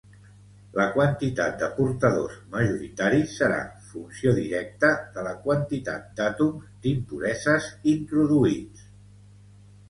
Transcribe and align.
La 0.75 0.85
quantitat 0.93 1.57
de 1.63 1.67
portadors 1.73 2.39
majoritaris 2.55 3.35
serà 3.41 3.59
funció 3.89 4.33
directa 4.39 4.89
de 5.19 5.27
la 5.29 5.35
quantitat 5.45 6.09
d'àtoms 6.21 6.73
d'impureses 6.87 7.69
introduïts. 7.95 8.91